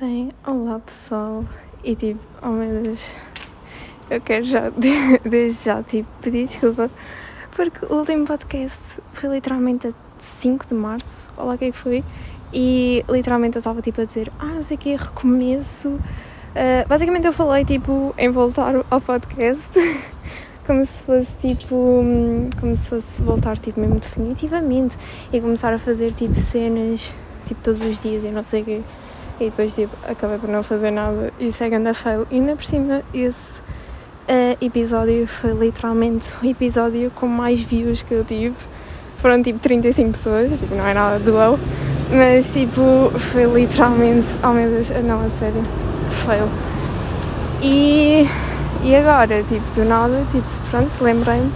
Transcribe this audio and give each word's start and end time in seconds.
Bem, 0.00 0.32
olá 0.46 0.78
pessoal. 0.78 1.44
E 1.84 1.94
tipo, 1.94 2.18
oh 2.42 2.48
meu 2.48 2.82
Deus, 2.82 3.00
eu 4.08 4.20
quero 4.22 4.42
já, 4.42 4.70
desde 5.22 5.64
já, 5.64 5.82
tipo, 5.82 6.08
pedir 6.22 6.46
desculpa 6.46 6.90
porque 7.54 7.84
o 7.84 7.98
último 7.98 8.26
podcast 8.26 8.80
foi 9.12 9.28
literalmente 9.28 9.88
a 9.88 9.92
5 10.18 10.66
de 10.66 10.74
março, 10.74 11.28
olha 11.36 11.54
o 11.54 11.58
que 11.58 11.66
é 11.66 11.70
que 11.70 11.76
foi, 11.76 12.02
e 12.52 13.04
literalmente 13.06 13.56
eu 13.56 13.60
estava 13.60 13.82
tipo 13.82 14.00
a 14.00 14.04
dizer, 14.04 14.32
ah, 14.38 14.46
não 14.46 14.62
sei 14.62 14.76
o 14.76 14.80
que, 14.80 14.96
recomeço. 14.96 15.88
Uh, 15.90 16.88
basicamente 16.88 17.26
eu 17.26 17.32
falei 17.32 17.62
tipo 17.64 18.14
em 18.16 18.30
voltar 18.30 18.74
ao 18.90 19.00
podcast, 19.00 19.72
como 20.66 20.84
se 20.86 21.02
fosse 21.02 21.36
tipo, 21.36 22.02
como 22.58 22.74
se 22.74 22.88
fosse 22.88 23.22
voltar 23.22 23.58
tipo 23.58 23.78
mesmo 23.78 24.00
definitivamente 24.00 24.96
e 25.30 25.40
começar 25.40 25.74
a 25.74 25.78
fazer 25.78 26.14
tipo 26.14 26.34
cenas 26.34 27.12
tipo 27.46 27.60
todos 27.62 27.82
os 27.82 27.98
dias 27.98 28.24
e 28.24 28.28
não 28.28 28.44
sei 28.46 28.62
o 28.62 28.64
quê. 28.64 28.82
E 29.42 29.46
depois, 29.46 29.74
tipo, 29.74 29.90
acabei 30.08 30.38
por 30.38 30.48
não 30.48 30.62
fazer 30.62 30.92
nada 30.92 31.32
e 31.40 31.50
segue 31.50 31.74
anda 31.74 31.92
fail. 31.92 32.26
E 32.30 32.36
ainda 32.36 32.54
por 32.54 32.64
cima, 32.64 33.02
esse 33.12 33.60
uh, 33.60 34.56
episódio 34.60 35.26
foi 35.26 35.50
literalmente 35.52 36.32
o 36.40 36.46
episódio 36.46 37.10
com 37.10 37.26
mais 37.26 37.58
views 37.58 38.02
que 38.02 38.14
eu 38.14 38.24
tive. 38.24 38.54
Foram 39.16 39.42
tipo 39.42 39.58
35 39.58 40.12
pessoas, 40.12 40.60
tipo, 40.60 40.76
não 40.76 40.86
é 40.86 40.94
nada 40.94 41.18
do 41.18 41.32
low. 41.32 41.58
Mas, 42.12 42.52
tipo, 42.52 43.10
foi 43.18 43.44
literalmente, 43.46 44.28
oh 44.44 44.52
meu 44.52 44.70
Deus, 44.70 44.88
não, 45.04 45.26
a 45.26 45.30
sério, 45.30 45.62
fail. 46.24 46.48
E, 47.62 48.28
e 48.84 48.94
agora, 48.94 49.42
tipo, 49.42 49.64
do 49.74 49.84
nada, 49.84 50.24
tipo, 50.30 50.46
pronto, 50.70 50.92
lembrei-me 51.02 51.50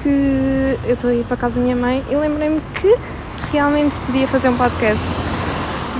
que 0.00 0.76
eu 0.86 0.94
estou 0.94 1.10
a 1.10 1.14
ir 1.14 1.24
para 1.24 1.34
a 1.34 1.38
casa 1.38 1.56
da 1.56 1.60
minha 1.60 1.74
mãe 1.74 2.04
e 2.08 2.14
lembrei-me 2.14 2.60
que 2.80 2.94
realmente 3.50 3.96
podia 4.06 4.28
fazer 4.28 4.48
um 4.48 4.56
podcast 4.56 5.02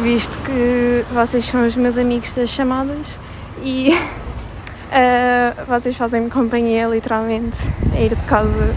visto 0.03 0.37
que 0.39 1.05
vocês 1.13 1.45
são 1.45 1.67
os 1.67 1.75
meus 1.75 1.99
amigos 1.99 2.33
das 2.33 2.49
chamadas 2.49 3.19
e 3.63 3.91
uh, 3.91 5.67
vocês 5.67 5.97
fazem-me 5.97 6.31
companhia 6.31 6.87
literalmente 6.87 7.59
a 7.93 8.01
ir 8.01 8.15
de 8.15 8.23
casa 8.23 8.75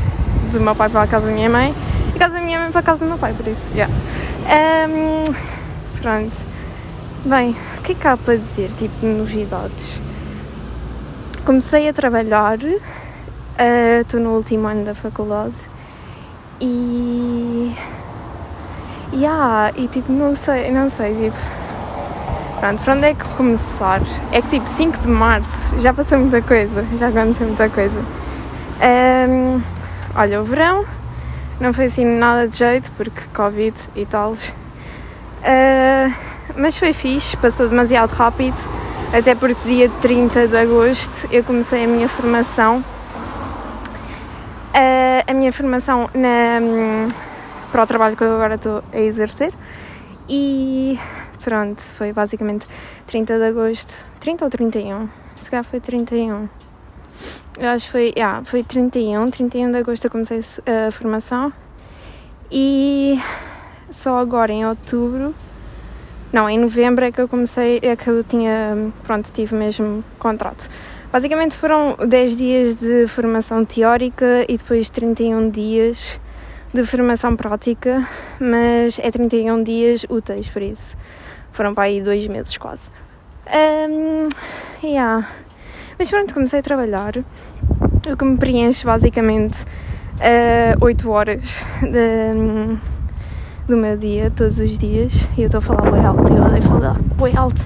do 0.51 0.59
meu 0.59 0.75
pai 0.75 0.89
para 0.89 1.03
a 1.03 1.07
casa 1.07 1.27
da 1.27 1.33
minha 1.33 1.49
mãe 1.49 1.73
e 2.15 2.19
casa 2.19 2.33
da 2.33 2.41
minha 2.41 2.59
mãe 2.59 2.71
para 2.71 2.79
a 2.79 2.83
casa 2.83 3.05
do 3.05 3.09
meu 3.09 3.17
pai, 3.17 3.33
por 3.33 3.47
isso, 3.47 3.61
já. 3.75 3.87
Yeah. 3.87 4.89
Um, 4.89 5.23
pronto. 6.01 6.35
Bem, 7.23 7.55
o 7.77 7.81
que 7.81 7.91
é 7.91 7.95
que 7.95 8.07
há 8.07 8.17
para 8.17 8.35
dizer, 8.35 8.71
tipo 8.77 8.99
de 8.99 9.05
novidades? 9.05 9.99
Comecei 11.45 11.87
a 11.87 11.93
trabalhar, 11.93 12.57
estou 14.01 14.19
uh, 14.19 14.23
no 14.23 14.31
último 14.31 14.67
ano 14.67 14.83
da 14.83 14.95
faculdade 14.95 15.55
e 16.59 17.73
Yeah, 19.13 19.73
e 19.75 19.87
tipo, 19.87 20.11
não 20.11 20.35
sei, 20.35 20.71
não 20.71 20.89
sei, 20.89 21.13
tipo. 21.13 21.37
Pronto, 22.59 22.81
para 22.83 22.93
onde 22.93 23.05
é 23.07 23.13
que 23.13 23.27
começar? 23.35 24.01
É 24.31 24.41
que 24.41 24.49
tipo, 24.49 24.69
5 24.69 24.99
de 24.99 25.07
março 25.07 25.79
já 25.79 25.93
passou 25.93 26.17
muita 26.19 26.41
coisa, 26.41 26.85
já 26.97 27.09
aconteceu 27.09 27.47
muita 27.47 27.67
coisa. 27.69 27.99
Um, 27.99 29.61
olha, 30.15 30.41
o 30.41 30.43
verão 30.45 30.85
não 31.59 31.73
foi 31.73 31.85
assim 31.85 32.05
nada 32.05 32.47
de 32.47 32.57
jeito, 32.57 32.89
porque 32.95 33.21
Covid 33.33 33.75
e 33.95 34.05
tal. 34.05 34.31
Uh, 34.33 36.13
mas 36.55 36.77
foi 36.77 36.93
fixe, 36.93 37.35
passou 37.35 37.67
demasiado 37.67 38.11
rápido, 38.11 38.57
até 39.11 39.35
porque 39.35 39.67
dia 39.67 39.89
30 40.01 40.47
de 40.47 40.57
agosto 40.57 41.27
eu 41.31 41.43
comecei 41.43 41.83
a 41.83 41.87
minha 41.87 42.07
formação. 42.07 42.83
Uh, 44.73 45.23
a 45.27 45.33
minha 45.33 45.51
formação 45.51 46.09
na 46.13 46.59
para 47.71 47.83
o 47.83 47.87
trabalho 47.87 48.17
que 48.17 48.23
eu 48.23 48.35
agora 48.35 48.55
estou 48.55 48.83
a 48.91 48.99
exercer. 48.99 49.53
E 50.29 50.99
pronto, 51.43 51.81
foi 51.81 52.13
basicamente 52.13 52.67
30 53.07 53.37
de 53.37 53.43
agosto. 53.45 53.93
30 54.19 54.45
ou 54.45 54.51
31? 54.51 55.09
Se 55.37 55.49
calhar 55.49 55.63
foi 55.63 55.79
31. 55.79 56.47
Eu 57.59 57.69
acho 57.69 57.85
que 57.85 57.91
foi, 57.91 58.13
yeah, 58.15 58.43
foi 58.43 58.63
31. 58.63 59.29
31 59.29 59.71
de 59.71 59.77
agosto 59.77 60.05
eu 60.05 60.11
comecei 60.11 60.39
a 60.39 60.91
formação. 60.91 61.51
E 62.51 63.19
só 63.91 64.17
agora 64.17 64.51
em 64.51 64.65
outubro, 64.65 65.33
não, 66.33 66.49
em 66.49 66.57
novembro 66.57 67.05
é 67.05 67.11
que 67.11 67.19
eu 67.19 67.27
comecei, 67.27 67.79
é 67.81 67.95
que 67.95 68.09
eu 68.09 68.23
tinha, 68.23 68.91
pronto, 69.03 69.31
tive 69.31 69.55
mesmo 69.55 70.03
contrato. 70.19 70.69
Basicamente 71.11 71.55
foram 71.55 71.97
10 72.07 72.37
dias 72.37 72.79
de 72.79 73.07
formação 73.07 73.65
teórica 73.65 74.45
e 74.47 74.57
depois 74.57 74.89
31 74.89 75.49
dias 75.49 76.19
de 76.73 76.85
formação 76.85 77.35
prática, 77.35 78.07
mas 78.39 78.99
é 78.99 79.11
31 79.11 79.63
dias 79.63 80.05
úteis, 80.09 80.49
por 80.49 80.61
isso 80.61 80.95
foram 81.51 81.73
para 81.73 81.85
aí 81.85 82.01
dois 82.01 82.25
meses 82.27 82.57
quase. 82.57 82.89
Um, 83.47 84.27
yeah. 84.83 85.27
Mas 85.97 86.09
pronto, 86.09 86.33
comecei 86.33 86.59
a 86.59 86.63
trabalhar, 86.63 87.17
o 87.17 88.17
que 88.17 88.25
me 88.25 88.37
preenche 88.37 88.85
basicamente 88.85 89.61
uh, 89.61 90.83
8 90.83 91.09
horas 91.09 91.55
de, 91.81 92.77
do 93.67 93.77
meu 93.77 93.97
dia, 93.97 94.31
todos 94.31 94.57
os 94.57 94.77
dias. 94.77 95.13
E 95.37 95.41
eu 95.41 95.45
estou 95.45 95.59
a 95.59 95.61
falar 95.61 95.91
bem 95.91 96.05
alto, 96.05 96.33
eu 96.33 96.43
odeio 96.43 96.63
falar 96.63 96.97
bem 97.21 97.37
alto 97.37 97.61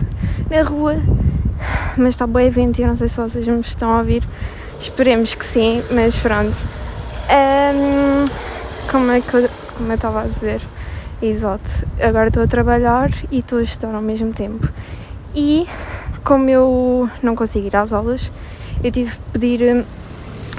na 0.50 0.62
rua, 0.64 0.96
mas 1.96 2.16
está 2.16 2.28
bem 2.28 2.50
vento 2.50 2.80
e 2.80 2.82
eu 2.82 2.88
não 2.88 2.96
sei 2.96 3.08
se 3.08 3.18
vocês 3.18 3.48
me 3.48 3.62
estão 3.62 3.94
a 3.94 4.00
ouvir. 4.00 4.28
Esperemos 4.80 5.36
que 5.36 5.46
sim, 5.46 5.82
mas 5.92 6.18
pronto. 6.18 6.58
Um, 7.32 8.55
como 8.96 9.12
é 9.12 9.20
que 9.20 9.34
eu, 9.34 9.50
como 9.78 9.92
estava 9.92 10.22
a 10.22 10.24
dizer? 10.26 10.62
Exato. 11.22 11.86
Agora 12.02 12.30
estou 12.30 12.42
a 12.42 12.48
trabalhar 12.48 13.12
e 13.30 13.40
estou 13.40 13.60
a 13.60 13.62
estudar 13.62 13.94
ao 13.94 14.02
mesmo 14.02 14.32
tempo. 14.32 14.70
E 15.36 15.68
como 16.24 16.50
eu 16.50 17.10
não 17.22 17.36
consigo 17.36 17.68
ir 17.68 17.76
às 17.76 17.92
aulas, 17.92 18.32
eu 18.82 18.90
tive 18.90 19.12
que 19.12 19.20
pedir 19.34 19.76
hum, 19.76 19.84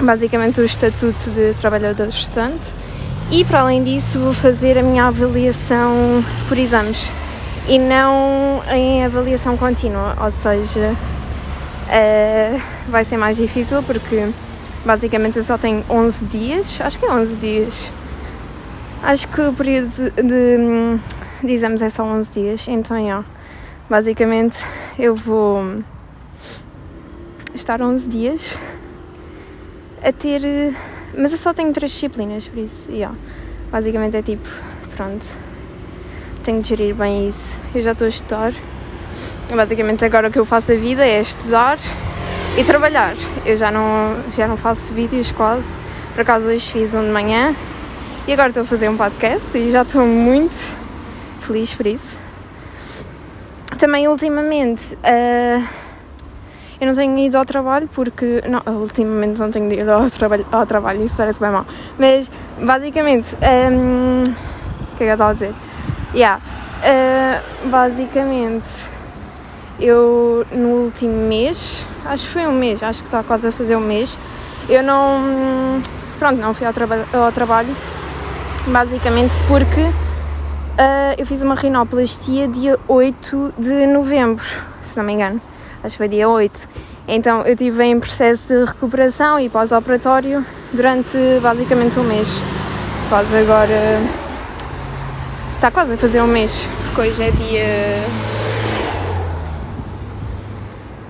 basicamente 0.03 0.61
o 0.61 0.63
estatuto 0.63 1.31
de 1.31 1.55
trabalhador 1.59 2.09
estudante 2.09 2.67
e 3.31 3.43
para 3.43 3.61
além 3.61 3.83
disso 3.83 4.19
vou 4.19 4.33
fazer 4.35 4.77
a 4.77 4.83
minha 4.83 5.07
avaliação 5.07 6.23
por 6.47 6.59
exames 6.59 7.09
e 7.67 7.79
não 7.79 8.61
em 8.71 9.03
avaliação 9.03 9.57
contínua, 9.57 10.15
ou 10.21 10.29
seja, 10.29 10.93
uh, 11.89 12.61
vai 12.87 13.03
ser 13.03 13.17
mais 13.17 13.35
difícil 13.35 13.81
porque 13.81 14.29
basicamente 14.85 15.37
eu 15.37 15.43
só 15.43 15.57
tenho 15.57 15.83
11 15.89 16.25
dias, 16.25 16.79
acho 16.79 16.99
que 16.99 17.05
é 17.05 17.11
11 17.11 17.35
dias 17.37 17.96
Acho 19.03 19.27
que 19.27 19.41
o 19.41 19.53
período 19.53 19.89
de, 19.89 21.45
de, 21.45 21.53
exames 21.53 21.81
é 21.81 21.89
só 21.89 22.03
11 22.03 22.31
dias, 22.31 22.67
então, 22.67 22.97
yeah, 22.97 23.23
basicamente 23.87 24.57
eu 24.97 25.15
vou 25.15 25.83
estar 27.53 27.81
11 27.81 28.09
dias 28.09 28.57
a 30.03 30.11
ter. 30.11 30.41
Mas 31.15 31.31
eu 31.31 31.37
só 31.37 31.53
tenho 31.53 31.71
3 31.71 31.91
disciplinas, 31.91 32.47
por 32.47 32.57
isso, 32.57 32.89
yeah, 32.91 33.15
basicamente 33.71 34.17
é 34.17 34.21
tipo, 34.21 34.49
pronto, 34.95 35.25
tenho 36.43 36.61
de 36.61 36.69
gerir 36.69 36.95
bem 36.95 37.29
isso. 37.29 37.55
Eu 37.75 37.83
já 37.83 37.91
estou 37.91 38.07
a 38.07 38.09
estudar, 38.09 38.53
basicamente 39.55 40.03
agora 40.03 40.27
o 40.27 40.31
que 40.31 40.39
eu 40.39 40.45
faço 40.45 40.69
da 40.69 40.75
vida 40.75 41.05
é 41.05 41.21
estudar 41.21 41.77
e 42.57 42.63
trabalhar. 42.63 43.15
Eu 43.45 43.57
já 43.57 43.71
não, 43.71 44.17
já 44.35 44.47
não 44.47 44.57
faço 44.57 44.91
vídeos 44.91 45.31
quase, 45.31 45.67
por 46.13 46.21
acaso 46.21 46.47
hoje 46.47 46.71
fiz 46.71 46.95
um 46.95 47.03
de 47.03 47.11
manhã 47.11 47.55
e 48.27 48.33
agora 48.33 48.49
estou 48.49 48.63
a 48.63 48.65
fazer 48.65 48.89
um 48.89 48.97
podcast 48.97 49.57
e 49.57 49.71
já 49.71 49.83
estou 49.83 50.05
muito 50.05 50.55
feliz 51.41 51.73
por 51.73 51.87
isso. 51.87 52.15
Também 53.79 54.07
ultimamente 54.07 54.95
uh, 54.95 55.67
eu 56.79 56.87
não 56.87 56.93
tenho 56.93 57.17
ido 57.19 57.37
ao 57.37 57.45
trabalho 57.45 57.89
porque. 57.93 58.43
Não, 58.47 58.61
ultimamente 58.81 59.39
não 59.39 59.49
tenho 59.49 59.71
ido 59.73 59.89
ao 59.89 60.09
trabalho, 60.09 60.45
ao 60.51 60.65
trabalho 60.65 61.03
isso 61.05 61.15
parece 61.15 61.39
bem 61.39 61.51
mal. 61.51 61.65
Mas 61.97 62.29
basicamente. 62.61 63.35
Um, 63.35 64.23
o 64.23 64.97
que 64.97 65.03
é 65.03 65.05
que 65.05 65.11
eu 65.11 65.13
estava 65.13 65.29
a 65.29 65.33
dizer? 65.33 65.53
Yeah, 66.13 66.41
uh, 66.41 67.69
basicamente 67.69 68.67
eu 69.79 70.45
no 70.51 70.85
último 70.85 71.27
mês, 71.27 71.85
acho 72.03 72.25
que 72.25 72.33
foi 72.33 72.47
um 72.47 72.51
mês, 72.51 72.81
acho 72.81 72.99
que 72.99 73.07
está 73.07 73.21
quase 73.21 73.47
a 73.47 73.51
fazer 73.51 73.75
um 73.75 73.81
mês, 73.81 74.17
eu 74.67 74.83
não. 74.83 75.81
Pronto, 76.17 76.41
não 76.41 76.53
fui 76.53 76.65
ao, 76.65 76.73
traba 76.73 77.05
ao 77.13 77.31
trabalho 77.31 77.75
basicamente 78.71 79.33
porque 79.47 79.81
uh, 79.81 81.15
eu 81.17 81.25
fiz 81.25 81.41
uma 81.41 81.55
rinoplastia 81.55 82.47
dia 82.47 82.77
8 82.87 83.53
de 83.57 83.87
novembro, 83.87 84.45
se 84.89 84.97
não 84.97 85.03
me 85.03 85.13
engano, 85.13 85.41
acho 85.83 85.93
que 85.93 85.97
foi 85.97 86.07
dia 86.07 86.27
8. 86.27 86.67
Então 87.07 87.41
eu 87.41 87.53
estive 87.53 87.83
em 87.83 87.99
processo 87.99 88.47
de 88.47 88.65
recuperação 88.65 89.39
e 89.39 89.49
pós-operatório 89.49 90.45
durante 90.73 91.17
basicamente 91.41 91.97
um 91.97 92.03
mês. 92.03 92.27
Quase 93.09 93.35
agora. 93.37 94.01
Está 95.55 95.71
quase 95.71 95.93
a 95.93 95.97
fazer 95.97 96.21
um 96.21 96.27
mês, 96.27 96.67
porque 96.85 97.09
hoje 97.09 97.23
é 97.23 97.31
dia. 97.31 98.03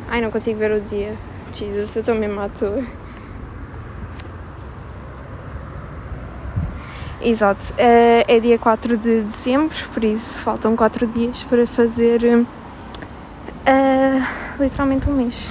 Ai, 0.09 0.21
não 0.21 0.31
consigo 0.31 0.59
ver 0.59 0.71
o 0.71 0.79
dia. 0.79 1.13
Jesus, 1.51 1.95
eu 1.95 2.01
estou 2.01 2.15
mesmo 2.15 2.39
à 2.39 2.47
toa. 2.47 2.83
Exato, 7.29 7.73
é, 7.77 8.23
é 8.25 8.39
dia 8.39 8.57
4 8.57 8.95
de 8.95 9.23
dezembro, 9.23 9.75
por 9.93 10.01
isso 10.01 10.41
faltam 10.41 10.77
4 10.77 11.05
dias 11.07 11.43
para 11.43 11.67
fazer 11.67 12.21
literalmente 14.57 15.09
um 15.09 15.13
mês. 15.13 15.45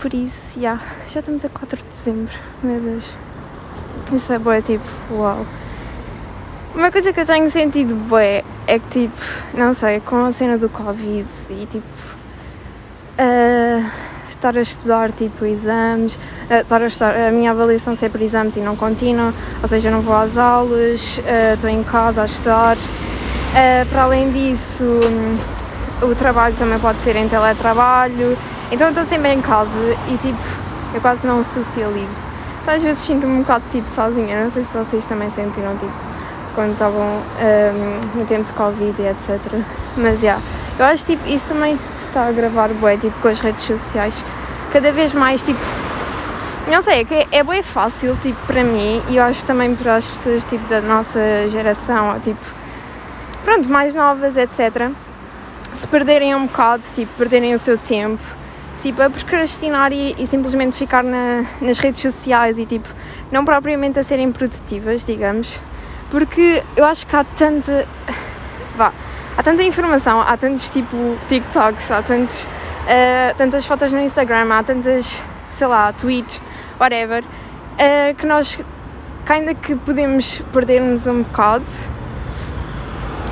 Por 0.00 0.12
isso, 0.12 0.58
yeah, 0.58 0.82
já 1.08 1.20
estamos 1.20 1.44
a 1.44 1.48
4 1.48 1.78
de 1.78 1.84
dezembro, 1.84 2.34
meu 2.60 2.80
Deus. 2.80 3.08
Isso 4.12 4.32
é 4.32 4.38
boa, 4.40 4.60
tipo, 4.60 4.84
uau. 5.12 5.46
Uma 6.74 6.90
coisa 6.90 7.12
que 7.12 7.20
eu 7.20 7.26
tenho 7.26 7.48
sentido 7.50 7.94
bué 7.94 8.42
é 8.66 8.80
que 8.80 9.06
tipo, 9.06 9.22
não 9.56 9.74
sei, 9.74 10.00
com 10.00 10.24
a 10.24 10.32
cena 10.32 10.58
do 10.58 10.68
Covid 10.68 11.28
e 11.50 11.66
tipo 11.66 11.86
uh, 13.16 13.53
estar 14.48 14.58
a 14.58 14.62
estudar 14.62 15.12
tipo 15.12 15.46
exames, 15.46 16.16
uh, 16.50 16.60
estar 16.60 16.82
a, 16.82 17.28
a 17.28 17.30
minha 17.30 17.50
avaliação 17.50 17.96
ser 17.96 18.10
por 18.10 18.20
exames 18.20 18.56
e 18.56 18.60
não 18.60 18.76
contínua, 18.76 19.32
ou 19.62 19.68
seja, 19.68 19.90
não 19.90 20.02
vou 20.02 20.14
às 20.14 20.36
aulas, 20.36 21.18
uh, 21.18 21.54
estou 21.54 21.70
em 21.70 21.82
casa 21.82 22.22
a 22.22 22.26
estudar. 22.26 22.76
para 23.88 24.02
além 24.02 24.30
disso, 24.32 24.82
um, 24.84 26.08
o 26.10 26.14
trabalho 26.14 26.54
também 26.56 26.78
pode 26.78 26.98
ser 26.98 27.16
em 27.16 27.28
teletrabalho, 27.28 28.36
então 28.70 28.88
estou 28.88 29.04
sempre 29.04 29.32
em 29.32 29.40
casa 29.40 29.70
e 30.08 30.18
tipo, 30.18 30.38
eu 30.94 31.00
quase 31.00 31.26
não 31.26 31.42
socializo. 31.42 32.34
Então 32.62 32.74
às 32.74 32.82
vezes 32.82 33.02
sinto-me 33.02 33.32
um 33.32 33.40
bocado 33.40 33.64
tipo 33.70 33.88
sozinha, 33.88 34.44
não 34.44 34.50
sei 34.50 34.64
se 34.64 34.76
vocês 34.76 35.06
também 35.06 35.30
sentiram 35.30 35.76
tipo 35.76 35.92
quando 36.54 36.72
estavam 36.72 37.02
um, 37.02 38.18
no 38.18 38.24
tempo 38.24 38.44
de 38.44 38.52
Covid 38.52 39.02
e 39.02 39.06
etc. 39.08 39.38
Mas 39.96 40.20
já, 40.20 40.26
yeah, 40.26 40.42
eu 40.78 40.84
acho 40.84 41.04
tipo 41.04 41.26
isso 41.28 41.48
também 41.48 41.78
está 42.02 42.26
a 42.26 42.32
gravar 42.32 42.68
bué, 42.68 42.96
tipo 42.96 43.18
com 43.20 43.28
as 43.28 43.40
redes 43.40 43.64
sociais, 43.64 44.14
cada 44.72 44.90
vez 44.92 45.12
mais 45.12 45.42
tipo. 45.42 45.60
Não 46.66 46.80
sei, 46.80 47.00
é 47.00 47.04
que 47.04 47.26
é 47.30 47.42
bem 47.44 47.62
fácil, 47.62 48.16
tipo, 48.22 48.38
para 48.46 48.64
mim 48.64 49.02
e 49.10 49.16
eu 49.16 49.22
acho 49.22 49.44
também 49.44 49.74
para 49.76 49.96
as 49.96 50.08
pessoas, 50.08 50.42
tipo, 50.44 50.66
da 50.66 50.80
nossa 50.80 51.20
geração, 51.48 52.14
ou, 52.14 52.20
tipo, 52.20 52.40
pronto, 53.44 53.68
mais 53.68 53.94
novas, 53.94 54.38
etc., 54.38 54.90
se 55.74 55.86
perderem 55.86 56.34
um 56.34 56.46
bocado, 56.46 56.82
tipo, 56.94 57.12
perderem 57.18 57.52
o 57.52 57.58
seu 57.58 57.76
tempo, 57.76 58.22
tipo, 58.82 59.02
a 59.02 59.10
procrastinar 59.10 59.92
e, 59.92 60.14
e 60.18 60.26
simplesmente 60.26 60.74
ficar 60.74 61.04
na, 61.04 61.44
nas 61.60 61.78
redes 61.78 62.00
sociais 62.00 62.56
e, 62.56 62.64
tipo, 62.64 62.88
não 63.30 63.44
propriamente 63.44 63.98
a 63.98 64.02
serem 64.02 64.32
produtivas, 64.32 65.04
digamos, 65.04 65.60
porque 66.10 66.62
eu 66.76 66.84
acho 66.86 67.06
que 67.06 67.14
há 67.14 67.24
tanta. 67.24 67.86
Vá, 68.74 68.92
há 69.36 69.42
tanta 69.42 69.62
informação, 69.62 70.20
há 70.20 70.36
tantos 70.36 70.68
tipo 70.70 71.16
TikToks, 71.28 71.90
há 71.90 72.02
tantos, 72.02 72.42
uh, 72.42 73.36
tantas 73.36 73.66
fotos 73.66 73.92
no 73.92 74.00
Instagram, 74.00 74.52
há 74.52 74.62
tantas, 74.62 75.20
sei 75.56 75.66
lá, 75.66 75.92
tweets, 75.92 76.40
whatever, 76.78 77.22
uh, 77.22 78.14
que 78.16 78.26
nós 78.26 78.58
ainda 79.32 79.54
que 79.54 79.74
podemos 79.74 80.40
perder-nos 80.52 81.06
um 81.06 81.22
bocado. 81.22 81.64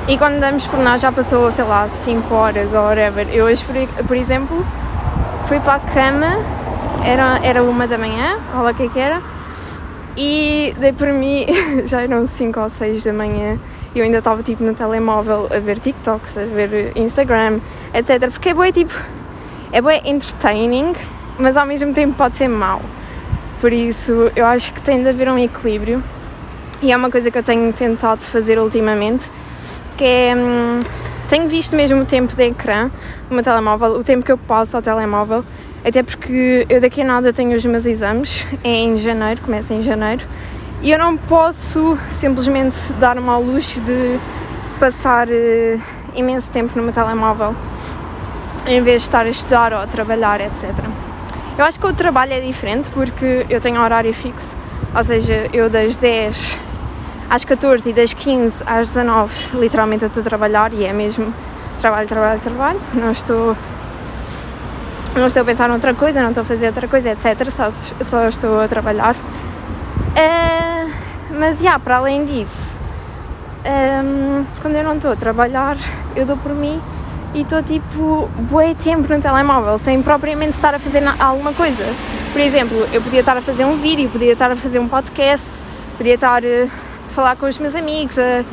E 0.07 0.17
quando 0.17 0.39
damos 0.39 0.67
por 0.67 0.79
nós 0.79 1.01
já 1.01 1.11
passou, 1.11 1.51
sei 1.51 1.63
lá, 1.63 1.87
5 1.87 2.33
horas 2.33 2.73
ou 2.73 2.81
whatever. 2.81 3.25
Eu 3.31 3.45
hoje, 3.45 3.63
por, 3.63 4.05
por 4.05 4.17
exemplo, 4.17 4.65
fui 5.47 5.59
para 5.61 5.75
a 5.75 5.79
cama, 5.79 6.27
era, 7.05 7.39
era 7.41 7.63
uma 7.63 7.87
da 7.87 7.97
manhã, 7.97 8.37
olha 8.53 8.71
o 8.71 8.75
que 8.75 8.83
é 8.83 8.89
que 8.89 8.99
era, 8.99 9.21
e 10.17 10.75
dei 10.77 10.91
por 10.91 11.07
mim, 11.07 11.45
já 11.85 12.01
eram 12.01 12.27
5 12.27 12.59
ou 12.59 12.69
6 12.69 13.03
da 13.03 13.13
manhã 13.13 13.57
e 13.93 13.99
eu 13.99 14.05
ainda 14.05 14.17
estava 14.17 14.41
tipo 14.43 14.63
no 14.63 14.73
telemóvel 14.73 15.47
a 15.51 15.59
ver 15.59 15.79
TikToks, 15.79 16.37
a 16.37 16.45
ver 16.45 16.91
Instagram, 16.95 17.59
etc. 17.93 18.29
Porque 18.29 18.49
é 18.49 18.53
bem 18.53 18.71
tipo, 18.71 18.93
é 19.71 19.81
bem 19.81 20.01
entertaining, 20.05 20.93
mas 21.37 21.57
ao 21.57 21.65
mesmo 21.65 21.93
tempo 21.93 22.15
pode 22.15 22.35
ser 22.35 22.47
mau. 22.47 22.81
Por 23.61 23.71
isso 23.71 24.31
eu 24.35 24.45
acho 24.45 24.73
que 24.73 24.81
tem 24.81 25.01
de 25.01 25.09
haver 25.09 25.29
um 25.29 25.37
equilíbrio 25.37 26.03
e 26.81 26.91
é 26.91 26.97
uma 26.97 27.09
coisa 27.09 27.31
que 27.31 27.37
eu 27.37 27.43
tenho 27.43 27.71
tentado 27.71 28.21
fazer 28.21 28.59
ultimamente, 28.59 29.29
que 29.97 30.03
é. 30.03 30.35
Hum, 30.35 30.79
tenho 31.29 31.47
visto 31.47 31.75
mesmo 31.75 32.01
o 32.01 32.05
tempo 32.05 32.35
de 32.35 32.43
ecrã 32.43 32.91
do 33.27 33.33
meu 33.33 33.43
telemóvel, 33.43 33.93
o 33.93 34.03
tempo 34.03 34.23
que 34.23 34.31
eu 34.31 34.37
passo 34.37 34.75
ao 34.75 34.83
telemóvel 34.83 35.43
até 35.83 36.01
porque 36.01 36.65
eu 36.69 36.79
daqui 36.79 37.01
a 37.01 37.03
nada 37.03 37.33
tenho 37.33 37.55
os 37.55 37.65
meus 37.65 37.85
exames, 37.85 38.45
é 38.63 38.69
em 38.69 38.97
janeiro, 38.97 39.41
começa 39.41 39.73
em 39.73 39.81
janeiro, 39.81 40.25
e 40.83 40.91
eu 40.91 40.99
não 40.99 41.15
posso 41.15 41.97
simplesmente 42.19 42.77
dar-me 42.99 43.29
ao 43.29 43.41
luxo 43.41 43.79
de 43.79 44.19
passar 44.77 45.29
uh, 45.29 45.81
imenso 46.13 46.51
tempo 46.51 46.73
no 46.75 46.83
meu 46.83 46.91
telemóvel 46.91 47.55
em 48.67 48.81
vez 48.81 49.01
de 49.01 49.07
estar 49.07 49.25
a 49.25 49.29
estudar 49.29 49.71
ou 49.71 49.79
a 49.79 49.87
trabalhar, 49.87 50.41
etc. 50.41 50.71
Eu 51.57 51.63
acho 51.63 51.79
que 51.79 51.85
o 51.85 51.93
trabalho 51.93 52.33
é 52.33 52.41
diferente 52.41 52.89
porque 52.89 53.45
eu 53.49 53.61
tenho 53.61 53.81
horário 53.81 54.13
fixo, 54.13 54.55
ou 54.93 55.03
seja, 55.03 55.49
eu 55.53 55.69
das 55.69 55.95
10 55.95 56.57
às 57.29 57.45
14 57.45 57.89
e 57.89 57.93
das 57.93 58.13
15 58.13 58.63
às 58.65 58.89
19 58.89 59.57
literalmente 59.57 60.03
eu 60.03 60.07
estou 60.07 60.21
a 60.21 60.23
trabalhar 60.23 60.73
e 60.73 60.83
é 60.85 60.91
mesmo 60.91 61.33
trabalho, 61.79 62.07
trabalho, 62.07 62.39
trabalho, 62.41 62.81
não 62.93 63.11
estou 63.11 63.55
não 65.15 65.27
estou 65.27 65.43
a 65.43 65.45
pensar 65.45 65.69
noutra 65.69 65.93
coisa, 65.93 66.21
não 66.21 66.29
estou 66.29 66.41
a 66.41 66.45
fazer 66.45 66.67
outra 66.67 66.87
coisa, 66.87 67.11
etc. 67.11 67.49
Só, 67.51 67.71
só 68.03 68.27
estou 68.27 68.59
a 68.59 68.67
trabalhar. 68.67 69.15
Uh, 69.15 70.52
mas, 71.43 71.57
já, 71.57 71.63
yeah, 71.63 71.79
para 71.79 71.97
além 71.97 72.23
disso, 72.23 72.79
um, 73.65 74.45
quando 74.61 74.75
eu 74.75 74.83
não 74.85 74.95
estou 74.95 75.11
a 75.11 75.15
trabalhar, 75.17 75.75
eu 76.15 76.25
dou 76.25 76.37
por 76.37 76.53
mim 76.53 76.81
e 77.35 77.41
estou 77.41 77.61
tipo 77.61 78.29
bué 78.49 78.73
tempo 78.73 79.13
no 79.13 79.19
telemóvel, 79.19 79.77
sem 79.77 80.01
propriamente 80.01 80.51
estar 80.51 80.73
a 80.73 80.79
fazer 80.79 81.03
alguma 81.19 81.51
coisa. 81.51 81.83
Por 82.31 82.39
exemplo, 82.39 82.87
eu 82.93 83.01
podia 83.01 83.19
estar 83.19 83.35
a 83.35 83.41
fazer 83.41 83.65
um 83.65 83.75
vídeo, 83.75 84.09
podia 84.09 84.31
estar 84.31 84.53
a 84.53 84.55
fazer 84.55 84.79
um 84.79 84.87
podcast, 84.87 85.45
podia 85.97 86.13
estar 86.13 86.41
a 86.45 86.69
falar 87.13 87.35
com 87.35 87.45
os 87.45 87.57
meus 87.57 87.75
amigos, 87.75 88.17
a 88.17 88.45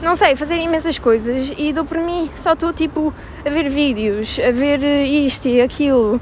não 0.00 0.14
sei, 0.14 0.36
fazer 0.36 0.56
imensas 0.60 1.00
coisas 1.00 1.52
e 1.58 1.72
dou 1.72 1.84
por 1.84 1.98
mim, 1.98 2.30
só 2.36 2.52
estou 2.52 2.72
tipo 2.72 3.12
a 3.44 3.50
ver 3.50 3.68
vídeos, 3.68 4.38
a 4.38 4.52
ver 4.52 4.84
isto 5.04 5.48
e 5.48 5.60
aquilo. 5.60 6.20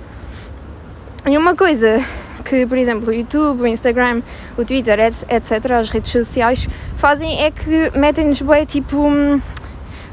E 1.26 1.36
uma 1.36 1.54
coisa 1.54 2.02
que, 2.44 2.66
por 2.66 2.76
exemplo, 2.76 3.08
o 3.08 3.12
YouTube, 3.12 3.62
o 3.62 3.66
Instagram, 3.66 4.22
o 4.56 4.64
Twitter, 4.64 4.98
etc., 5.00 5.72
as 5.72 5.90
redes 5.90 6.12
sociais 6.12 6.68
fazem 6.96 7.42
é 7.42 7.50
que 7.50 7.90
metem-nos 7.96 8.42
bem, 8.42 8.64
tipo, 8.64 9.10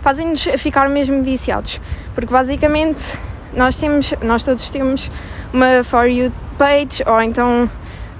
fazem-nos 0.01 0.41
ficar 0.57 0.89
mesmo 0.89 1.21
viciados. 1.21 1.79
Porque 2.15 2.31
basicamente 2.31 3.01
nós 3.53 3.77
temos, 3.77 4.13
nós 4.23 4.43
todos 4.43 4.69
temos 4.69 5.11
uma 5.53 5.83
For 5.83 6.07
You 6.07 6.31
page, 6.57 7.03
ou 7.05 7.21
então, 7.21 7.69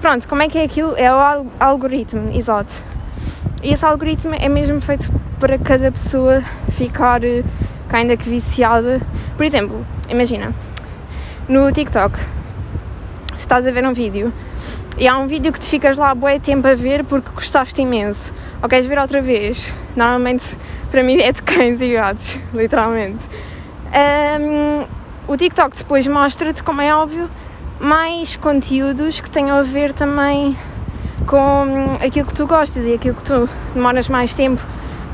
pronto, 0.02 0.28
como 0.28 0.42
é 0.42 0.50
que 0.50 0.58
é 0.58 0.64
aquilo? 0.64 0.96
É 0.98 1.12
o 1.14 1.46
algoritmo, 1.60 2.32
exato. 2.36 2.74
E 3.64 3.74
esse 3.74 3.86
algoritmo 3.86 4.36
é 4.36 4.50
mesmo 4.50 4.82
feito 4.82 5.12
para 5.40 5.58
cada 5.58 5.92
pessoa 5.92 6.44
ficar 6.78 7.24
eh, 7.24 7.44
ainda 7.92 8.18
que 8.18 8.30
viciada. 8.30 9.00
Por 9.38 9.46
exemplo, 9.46 9.86
imagina, 10.10 10.54
no 11.48 11.72
TikTok, 11.72 12.18
estás 13.42 13.68
a 13.68 13.72
ver 13.72 13.86
um 13.86 13.94
vídeo 13.94 14.32
e 14.98 15.08
há 15.08 15.18
um 15.18 15.28
vídeo 15.28 15.52
que 15.52 15.60
te 15.60 15.68
ficas 15.68 15.98
lá 15.98 16.14
bué 16.14 16.40
tempo 16.40 16.68
a 16.68 16.76
ver 16.76 17.04
porque 17.04 17.30
gostaste 17.34 17.82
imenso 17.82 18.34
ou 18.62 18.70
queres 18.70 18.86
ver 18.86 19.00
outra 19.00 19.22
vez. 19.22 19.74
Normalmente, 19.96 20.46
para 20.90 21.04
mim, 21.04 21.20
é 21.20 21.32
de 21.32 21.42
cães 21.42 21.82
e 21.82 21.94
gatos, 21.94 22.38
literalmente. 22.54 23.26
Um, 23.92 24.86
o 25.28 25.36
TikTok 25.36 25.76
depois 25.78 26.06
mostra-te, 26.08 26.64
como 26.64 26.82
é 26.82 26.94
óbvio, 26.94 27.30
mais 27.80 28.36
conteúdos 28.36 29.20
que 29.20 29.30
tenham 29.30 29.58
a 29.58 29.64
ver 29.64 29.92
também 29.94 30.58
com 31.26 31.94
aquilo 32.04 32.28
que 32.28 32.34
tu 32.34 32.46
gostas 32.46 32.86
e 32.86 32.94
aquilo 32.94 33.16
que 33.16 33.24
tu 33.24 33.50
demoras 33.74 34.08
mais 34.08 34.34
tempo 34.34 34.62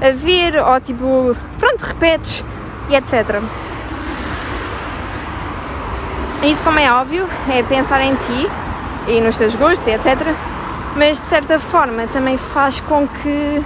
a 0.02 0.12
ver 0.12 0.58
ou 0.58 0.80
tipo, 0.80 1.36
pronto, 1.60 1.82
repetes 1.82 2.44
e 2.90 2.96
etc. 2.96 3.42
Isso, 6.44 6.64
como 6.64 6.80
é 6.80 6.92
óbvio, 6.92 7.28
é 7.50 7.64
pensar 7.64 8.02
em 8.02 8.16
ti 8.16 8.50
e 9.08 9.22
nos 9.22 9.38
teus 9.38 9.56
gostos 9.56 9.88
etc. 9.88 10.36
Mas 10.96 11.18
de 11.18 11.24
certa 11.24 11.60
forma 11.60 12.08
também 12.08 12.38
faz 12.38 12.80
com 12.82 13.08
que 13.08 13.64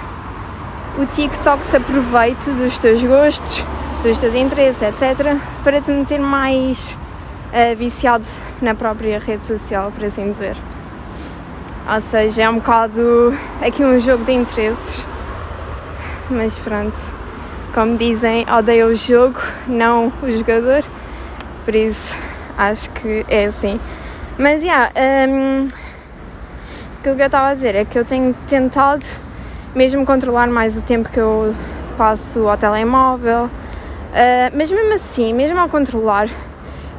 o 0.98 1.06
TikTok 1.06 1.66
se 1.66 1.78
aproveite 1.78 2.50
dos 2.52 2.78
teus 2.78 3.02
gostos, 3.04 3.64
dos 4.04 4.18
teus 4.18 4.36
interesses, 4.36 4.82
etc., 4.82 5.38
para 5.64 5.80
te 5.80 5.92
meter 5.92 6.20
mais 6.20 6.98
uh, 7.54 7.76
viciado 7.78 8.26
na 8.62 8.76
própria 8.76 9.20
rede 9.20 9.46
social, 9.46 9.92
por 9.92 10.04
assim 10.06 10.32
dizer. 10.32 10.58
Ou 11.92 12.02
seja, 12.02 12.44
é 12.44 12.50
um 12.50 12.56
bocado 12.56 13.34
aqui 13.62 13.84
um 13.84 14.00
jogo 14.00 14.24
de 14.26 14.34
interesses 14.34 15.04
mas 16.32 16.58
pronto, 16.60 16.98
como 17.74 17.98
dizem, 17.98 18.46
odeio 18.50 18.88
o 18.88 18.96
jogo, 18.96 19.40
não 19.68 20.12
o 20.24 20.32
jogador, 20.32 20.84
por 21.66 21.76
isso 21.76 22.18
acho 22.62 22.90
que 22.92 23.26
é 23.28 23.46
assim. 23.46 23.80
Mas, 24.38 24.62
yeah, 24.62 24.92
um, 25.30 25.68
aquilo 27.00 27.16
que 27.16 27.22
eu 27.22 27.26
estava 27.26 27.50
a 27.50 27.54
dizer 27.54 27.76
é 27.76 27.86
que 27.86 27.98
eu 27.98 28.06
tenho 28.06 28.34
tentado 28.48 29.04
mesmo 29.76 30.06
controlar 30.06 30.48
mais 30.48 30.78
o 30.78 30.82
tempo 30.82 31.10
que 31.10 31.20
eu 31.20 31.56
passo 31.98 32.48
ao 32.48 32.58
telemóvel, 32.58 33.46
uh, 33.46 34.56
mas 34.56 34.72
mesmo 34.72 34.94
assim, 34.94 35.34
mesmo 35.34 35.60
ao 35.60 35.70
controlar, 35.70 36.30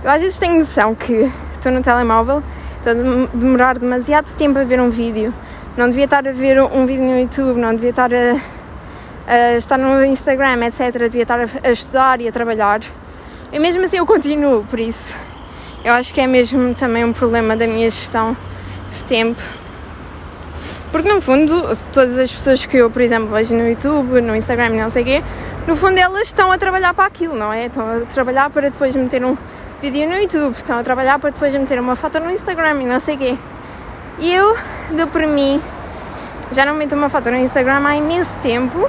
eu 0.02 0.10
às 0.10 0.20
vezes 0.20 0.38
tenho 0.38 0.58
noção 0.58 0.94
que 0.94 1.30
estou 1.54 1.70
no 1.70 1.82
telemóvel, 1.82 2.42
estou 2.78 2.92
a 2.92 3.36
demorar 3.36 3.78
demasiado 3.78 4.34
tempo 4.34 4.58
a 4.58 4.64
ver 4.64 4.80
um 4.80 4.90
vídeo, 4.90 5.32
não 5.76 5.88
devia 5.88 6.04
estar 6.04 6.26
a 6.26 6.32
ver 6.32 6.60
um 6.60 6.86
vídeo 6.86 7.04
no 7.04 7.18
YouTube, 7.18 7.60
não 7.60 7.74
devia 7.74 7.90
estar 7.90 8.10
a 8.12 8.34
uh, 8.34 9.56
estar 9.56 9.78
no 9.78 10.04
Instagram, 10.04 10.64
etc., 10.66 10.92
devia 10.98 11.22
estar 11.22 11.40
a, 11.40 11.46
a, 11.64 11.70
estudar 11.70 12.20
e 12.20 12.28
a 12.28 12.32
trabalhar. 12.32 12.80
E 13.52 13.58
mesmo 13.58 13.84
assim 13.84 13.98
eu 13.98 14.06
continuo, 14.06 14.64
por 14.64 14.80
isso 14.80 15.14
eu 15.84 15.92
acho 15.94 16.14
que 16.14 16.20
é 16.20 16.26
mesmo 16.26 16.74
também 16.74 17.04
um 17.04 17.12
problema 17.12 17.56
da 17.56 17.66
minha 17.66 17.90
gestão 17.90 18.36
de 18.90 19.02
tempo. 19.04 19.42
Porque 20.92 21.10
no 21.10 21.20
fundo, 21.20 21.76
todas 21.92 22.18
as 22.18 22.30
pessoas 22.30 22.66
que 22.66 22.76
eu, 22.76 22.90
por 22.90 23.00
exemplo, 23.00 23.28
vejo 23.28 23.54
no 23.54 23.66
YouTube, 23.66 24.20
no 24.20 24.36
Instagram 24.36 24.70
não 24.70 24.90
sei 24.90 25.02
o 25.02 25.06
quê, 25.06 25.22
no 25.66 25.74
fundo 25.74 25.98
elas 25.98 26.28
estão 26.28 26.52
a 26.52 26.58
trabalhar 26.58 26.92
para 26.92 27.06
aquilo, 27.06 27.34
não 27.34 27.52
é? 27.52 27.66
Estão 27.66 27.88
a 27.88 28.00
trabalhar 28.00 28.50
para 28.50 28.70
depois 28.70 28.94
meter 28.94 29.24
um 29.24 29.36
vídeo 29.80 30.08
no 30.08 30.16
YouTube, 30.16 30.54
estão 30.56 30.78
a 30.78 30.82
trabalhar 30.82 31.18
para 31.18 31.30
depois 31.30 31.54
meter 31.54 31.80
uma 31.80 31.96
foto 31.96 32.20
no 32.20 32.30
Instagram 32.30 32.82
e 32.82 32.86
não 32.86 33.00
sei 33.00 33.14
o 33.14 33.18
quê. 33.18 33.38
E 34.18 34.32
eu 34.32 34.56
dou 34.90 35.06
por 35.06 35.26
mim, 35.26 35.60
já 36.52 36.66
não 36.66 36.74
meto 36.74 36.94
uma 36.94 37.08
foto 37.08 37.30
no 37.30 37.38
Instagram 37.38 37.80
há 37.84 37.96
imenso 37.96 38.30
tempo, 38.42 38.88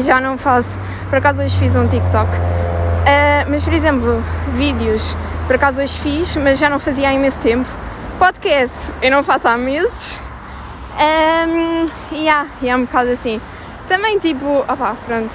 já 0.00 0.20
não 0.20 0.36
faço, 0.36 0.78
por 1.08 1.16
acaso 1.18 1.42
hoje 1.42 1.56
fiz 1.58 1.74
um 1.74 1.88
TikTok, 1.88 2.30
uh, 2.30 3.50
mas 3.50 3.62
por 3.62 3.72
exemplo, 3.72 4.22
vídeos 4.54 5.02
por 5.46 5.54
acaso 5.54 5.80
hoje 5.80 5.96
fiz, 6.00 6.36
mas 6.36 6.58
já 6.58 6.68
não 6.68 6.78
fazia 6.78 7.08
há 7.08 7.14
imenso 7.14 7.40
tempo. 7.40 7.68
Podcast 8.18 8.74
eu 9.00 9.10
não 9.10 9.22
faço 9.22 9.46
há 9.46 9.56
meses. 9.56 10.18
E 12.10 12.28
há, 12.28 12.46
e 12.60 12.68
é 12.68 12.76
um 12.76 12.84
bocado 12.84 13.10
assim. 13.10 13.40
Também 13.86 14.18
tipo, 14.18 14.60
opá, 14.60 14.96
pronto. 15.06 15.32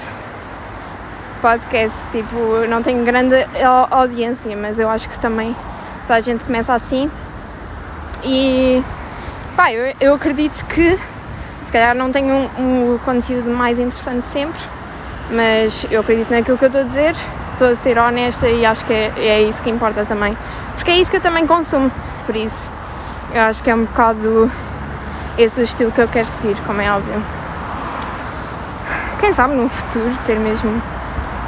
Podcast, 1.40 1.96
tipo, 2.10 2.36
não 2.68 2.82
tenho 2.82 3.04
grande 3.04 3.34
audiência, 3.90 4.56
mas 4.56 4.78
eu 4.78 4.88
acho 4.88 5.08
que 5.08 5.18
também 5.18 5.56
toda 6.02 6.16
a 6.16 6.20
gente 6.20 6.44
começa 6.44 6.74
assim. 6.74 7.10
E 8.22 8.82
pá, 9.56 9.72
eu, 9.72 9.94
eu 10.00 10.14
acredito 10.14 10.64
que 10.66 10.98
se 11.64 11.72
calhar 11.72 11.94
não 11.94 12.12
tenho 12.12 12.34
um, 12.58 12.94
um 12.94 12.98
conteúdo 12.98 13.50
mais 13.50 13.78
interessante 13.78 14.26
sempre, 14.26 14.60
mas 15.30 15.86
eu 15.90 16.00
acredito 16.00 16.30
naquilo 16.30 16.58
que 16.58 16.64
eu 16.64 16.68
estou 16.68 16.82
a 16.82 16.84
dizer 16.84 17.14
estou 17.62 17.70
a 17.70 17.76
ser 17.76 17.96
honesta 17.96 18.48
e 18.48 18.66
acho 18.66 18.84
que 18.84 18.92
é, 18.92 19.12
é 19.18 19.42
isso 19.42 19.62
que 19.62 19.70
importa 19.70 20.04
também. 20.04 20.36
Porque 20.74 20.90
é 20.90 20.96
isso 20.96 21.08
que 21.08 21.18
eu 21.18 21.20
também 21.20 21.46
consumo, 21.46 21.92
por 22.26 22.34
isso 22.34 22.72
eu 23.32 23.42
acho 23.42 23.62
que 23.62 23.70
é 23.70 23.74
um 23.74 23.84
bocado 23.84 24.50
esse 25.38 25.60
o 25.60 25.64
estilo 25.64 25.92
que 25.92 26.00
eu 26.00 26.08
quero 26.08 26.26
seguir, 26.26 26.56
como 26.66 26.80
é 26.80 26.90
óbvio. 26.90 27.22
Quem 29.20 29.32
sabe 29.32 29.54
no 29.54 29.68
futuro 29.68 30.10
ter 30.26 30.40
mesmo 30.40 30.70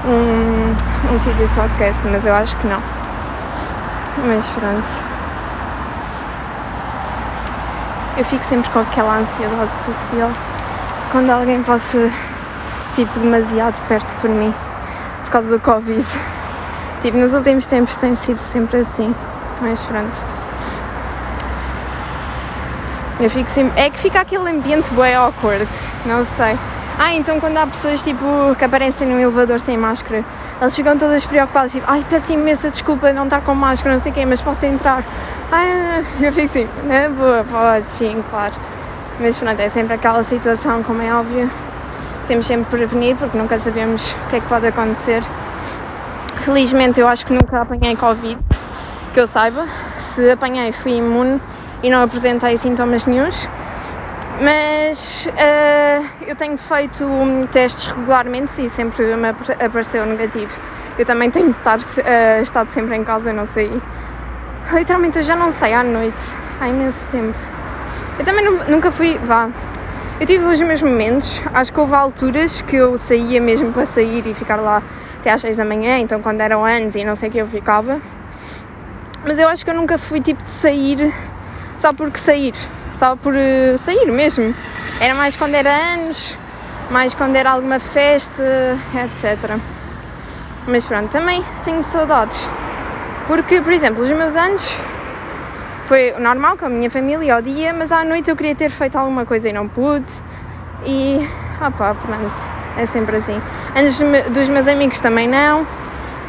um, 0.04 1.12
um 1.12 1.18
sítio 1.18 1.48
de 1.48 1.54
podcast, 1.54 2.00
mas 2.06 2.24
eu 2.24 2.34
acho 2.34 2.56
que 2.58 2.66
não. 2.68 2.80
Mas 4.24 4.46
pronto. 4.46 4.88
Eu 8.16 8.24
fico 8.26 8.44
sempre 8.44 8.70
com 8.70 8.78
aquela 8.78 9.18
ansiedade 9.18 9.70
social 9.84 10.30
quando 11.10 11.30
alguém 11.30 11.60
passa 11.64 12.08
tipo 12.94 13.18
demasiado 13.18 13.74
perto 13.88 14.14
por 14.20 14.30
mim 14.30 14.54
causa 15.34 15.48
do 15.48 15.60
Covid. 15.60 16.06
Tipo, 17.02 17.18
nos 17.18 17.32
últimos 17.32 17.66
tempos 17.66 17.96
tem 17.96 18.14
sido 18.14 18.38
sempre 18.38 18.78
assim. 18.78 19.12
Mas 19.60 19.84
pronto. 19.84 20.16
Eu 23.18 23.28
fico 23.28 23.50
sempre. 23.50 23.80
É 23.80 23.90
que 23.90 23.98
fica 23.98 24.20
aquele 24.20 24.48
ambiente 24.48 24.92
bem 24.94 25.14
awkward. 25.14 25.66
Não 26.06 26.24
sei. 26.36 26.56
Ah, 26.98 27.12
então 27.14 27.40
quando 27.40 27.56
há 27.56 27.66
pessoas 27.66 28.00
tipo 28.00 28.24
que 28.56 28.64
aparecem 28.64 29.08
no 29.08 29.18
elevador 29.18 29.58
sem 29.58 29.76
máscara, 29.76 30.24
elas 30.60 30.76
ficam 30.76 30.96
todas 30.96 31.26
preocupadas, 31.26 31.72
tipo, 31.72 31.84
ai, 31.88 32.04
peço 32.08 32.32
imensa 32.32 32.70
desculpa 32.70 33.08
de 33.08 33.14
não 33.14 33.24
estar 33.24 33.40
com 33.40 33.52
máscara, 33.52 33.96
não 33.96 34.00
sei 34.00 34.12
quê, 34.12 34.24
mas 34.24 34.40
posso 34.40 34.64
entrar. 34.64 35.02
Ai, 35.50 36.04
eu 36.20 36.32
fico 36.32 36.46
assim, 36.46 36.68
é 36.88 37.08
boa, 37.08 37.44
pode, 37.50 37.90
sim, 37.90 38.22
claro. 38.30 38.54
Mas 39.18 39.36
pronto, 39.36 39.58
é 39.58 39.68
sempre 39.68 39.94
aquela 39.94 40.22
situação, 40.22 40.84
como 40.84 41.02
é 41.02 41.12
óbvio, 41.12 41.50
temos 42.26 42.46
sempre 42.46 42.66
prevenir 42.70 43.16
porque 43.16 43.36
nunca 43.36 43.58
sabemos 43.58 44.12
o 44.26 44.30
que 44.30 44.36
é 44.36 44.40
que 44.40 44.46
pode 44.46 44.66
acontecer. 44.66 45.22
Felizmente 46.42 47.00
eu 47.00 47.08
acho 47.08 47.24
que 47.24 47.32
nunca 47.32 47.60
apanhei 47.60 47.96
Covid, 47.96 48.38
que 49.12 49.20
eu 49.20 49.26
saiba. 49.26 49.66
Se 49.98 50.30
apanhei 50.30 50.72
fui 50.72 50.96
imune 50.96 51.40
e 51.82 51.90
não 51.90 52.02
apresentei 52.02 52.56
sintomas 52.56 53.06
nenhums. 53.06 53.48
Mas 54.40 55.26
uh, 55.26 56.06
eu 56.26 56.34
tenho 56.34 56.58
feito 56.58 57.06
testes 57.52 57.86
regularmente 57.86 58.64
e 58.64 58.68
sempre 58.68 59.14
me 59.16 59.28
apareceu 59.28 60.04
negativo. 60.04 60.58
Eu 60.98 61.04
também 61.04 61.30
tenho 61.30 61.50
estar, 61.50 61.78
uh, 61.78 62.42
estado 62.42 62.68
sempre 62.70 62.96
em 62.96 63.04
casa, 63.04 63.32
não 63.32 63.46
sei. 63.46 63.70
Literalmente 64.72 65.18
eu 65.18 65.22
já 65.22 65.36
não 65.36 65.50
sei 65.50 65.72
à 65.72 65.84
noite, 65.84 66.22
há 66.60 66.68
imenso 66.68 66.98
tempo. 67.12 67.34
Eu 68.18 68.24
também 68.24 68.44
nunca 68.68 68.90
fui, 68.90 69.18
vá, 69.24 69.48
eu 70.24 70.26
tive 70.26 70.46
os 70.46 70.58
meus 70.62 70.80
momentos, 70.80 71.38
acho 71.52 71.70
que 71.70 71.78
houve 71.78 71.94
alturas 71.94 72.62
que 72.62 72.76
eu 72.76 72.96
saía 72.96 73.38
mesmo 73.42 73.70
para 73.74 73.84
sair 73.84 74.26
e 74.26 74.32
ficar 74.32 74.56
lá 74.56 74.82
até 75.20 75.30
às 75.30 75.42
6 75.42 75.58
da 75.58 75.66
manhã, 75.66 75.98
então 75.98 76.22
quando 76.22 76.40
eram 76.40 76.64
anos 76.64 76.94
e 76.94 77.04
não 77.04 77.14
sei 77.14 77.28
o 77.28 77.32
que 77.32 77.36
eu 77.36 77.46
ficava. 77.46 78.00
Mas 79.22 79.38
eu 79.38 79.46
acho 79.46 79.62
que 79.62 79.70
eu 79.70 79.74
nunca 79.74 79.98
fui 79.98 80.22
tipo 80.22 80.42
de 80.42 80.48
sair 80.48 81.14
só 81.78 81.92
porque 81.92 82.18
sair, 82.18 82.54
só 82.94 83.14
por 83.16 83.34
uh, 83.34 83.76
sair 83.76 84.10
mesmo. 84.10 84.54
Era 84.98 85.14
mais 85.14 85.36
quando 85.36 85.56
era 85.56 85.70
anos, 85.70 86.34
mais 86.90 87.12
quando 87.12 87.36
era 87.36 87.50
alguma 87.50 87.78
festa, 87.78 88.78
etc. 88.94 89.58
Mas 90.66 90.86
pronto, 90.86 91.10
também 91.10 91.44
tenho 91.62 91.82
saudades. 91.82 92.40
Porque, 93.26 93.60
por 93.60 93.74
exemplo, 93.74 94.02
os 94.02 94.10
meus 94.10 94.34
anos 94.34 94.62
foi 95.86 96.14
normal 96.18 96.56
com 96.56 96.66
a 96.66 96.68
minha 96.68 96.90
família 96.90 97.34
ao 97.34 97.42
dia, 97.42 97.72
mas 97.72 97.92
à 97.92 98.04
noite 98.04 98.30
eu 98.30 98.36
queria 98.36 98.54
ter 98.54 98.70
feito 98.70 98.96
alguma 98.96 99.26
coisa 99.26 99.48
e 99.48 99.52
não 99.52 99.68
pude. 99.68 100.10
E, 100.86 101.28
opá, 101.56 101.94
pronto, 101.94 102.36
é 102.76 102.86
sempre 102.86 103.16
assim. 103.16 103.40
Anos 103.74 103.98
dos 104.30 104.48
meus 104.48 104.66
amigos 104.66 105.00
também 105.00 105.28
não. 105.28 105.66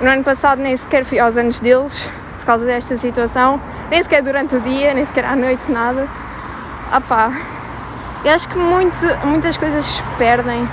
No 0.02 0.10
ano 0.10 0.24
passado 0.24 0.62
nem 0.62 0.76
sequer 0.76 1.06
fui 1.06 1.20
aos 1.20 1.38
anos 1.38 1.60
deles 1.60 2.10
por 2.40 2.46
causa 2.46 2.66
desta 2.66 2.98
situação, 2.98 3.60
nem 3.90 4.04
sequer 4.04 4.22
durante 4.22 4.56
o 4.56 4.60
dia, 4.60 4.94
nem 4.94 5.06
sequer 5.06 5.26
à 5.26 5.36
noite, 5.36 5.72
nada. 5.72 6.08
Opá, 6.96 7.32
eu 8.24 8.32
acho 8.32 8.48
que 8.50 8.58
muito, 8.58 8.98
muitas 9.26 9.58
coisas 9.58 9.84
se 9.86 10.04
perdem 10.18 10.68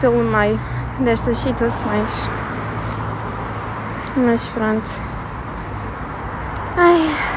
pelo 0.00 0.22
meio 0.24 0.58
destas 1.00 1.36
situações. 1.38 2.28
Mas 4.16 4.44
pronto. 4.46 4.90
Ai. 6.76 7.32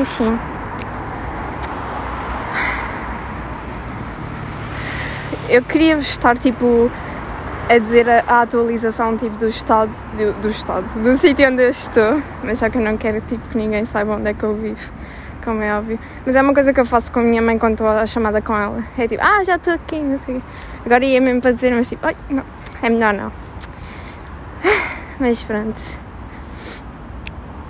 Enfim. 0.00 0.38
Eu 5.46 5.62
queria 5.62 5.98
estar 5.98 6.38
tipo 6.38 6.90
a 7.68 7.78
dizer 7.78 8.08
a, 8.08 8.24
a, 8.26 8.40
atualização 8.42 9.16
tipo 9.18 9.36
do 9.36 9.48
estado 9.48 9.92
do, 10.16 10.32
do 10.40 10.48
estado 10.48 10.86
do 11.02 11.16
sítio 11.18 11.46
onde 11.48 11.64
eu 11.64 11.70
estou, 11.70 12.22
mas 12.42 12.58
só 12.58 12.70
que 12.70 12.78
eu 12.78 12.82
não 12.82 12.96
quero 12.96 13.20
tipo 13.20 13.46
que 13.48 13.58
ninguém 13.58 13.84
saiba 13.84 14.16
onde 14.16 14.30
é 14.30 14.34
que 14.34 14.42
eu 14.42 14.54
vivo, 14.54 14.90
como 15.44 15.62
é 15.62 15.76
óbvio. 15.76 15.98
Mas 16.24 16.34
é 16.34 16.40
uma 16.40 16.54
coisa 16.54 16.72
que 16.72 16.80
eu 16.80 16.86
faço 16.86 17.12
com 17.12 17.20
a 17.20 17.22
minha 17.22 17.42
mãe 17.42 17.58
quando 17.58 17.72
estou 17.72 17.88
a 17.88 18.06
chamada 18.06 18.40
com 18.40 18.56
ela. 18.56 18.82
É 18.96 19.06
tipo, 19.06 19.22
ah, 19.22 19.44
já 19.44 19.56
estou 19.56 19.74
aqui, 19.74 20.00
não 20.00 20.18
sei. 20.20 20.40
Agora 20.86 21.04
ia 21.04 21.20
mesmo 21.20 21.42
para 21.42 21.52
dizer, 21.52 21.74
mas 21.74 21.88
tipo, 21.90 22.06
ai, 22.06 22.16
não, 22.30 22.44
é 22.82 22.88
melhor 22.88 23.12
não. 23.12 23.30
Mas 25.20 25.42
pronto. 25.42 25.78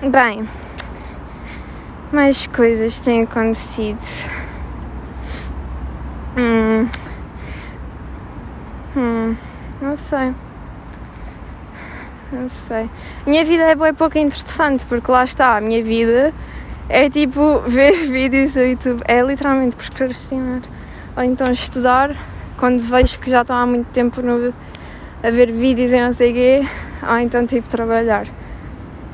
Bem, 0.02 0.48
mais 2.12 2.46
coisas 2.46 2.98
têm 2.98 3.22
acontecido. 3.22 3.98
Hum. 6.36 6.88
Hum. 8.96 9.36
Não 9.80 9.96
sei. 9.96 10.34
Não 12.32 12.48
sei. 12.48 12.90
Minha 13.26 13.44
vida 13.44 13.62
é 13.62 13.74
bem 13.74 13.94
pouco 13.94 14.18
interessante 14.18 14.84
porque 14.86 15.10
lá 15.10 15.24
está, 15.24 15.56
a 15.56 15.60
minha 15.60 15.82
vida 15.82 16.32
é 16.88 17.08
tipo 17.08 17.60
ver 17.66 17.92
vídeos 18.08 18.54
do 18.54 18.60
YouTube, 18.60 19.02
é 19.06 19.22
literalmente 19.22 19.76
procrastinar. 19.76 20.62
Ou 21.16 21.22
então 21.22 21.52
estudar 21.52 22.16
quando 22.56 22.80
vejo 22.80 23.18
que 23.20 23.30
já 23.30 23.42
estou 23.42 23.56
há 23.56 23.66
muito 23.66 23.86
tempo 23.88 24.20
no, 24.20 24.52
a 25.22 25.30
ver 25.30 25.52
vídeos 25.52 25.92
e 25.92 26.00
não 26.00 26.12
sei 26.12 26.30
o 26.30 26.34
quê, 26.34 26.68
ou 27.08 27.18
então 27.18 27.46
tipo 27.46 27.68
trabalhar. 27.68 28.26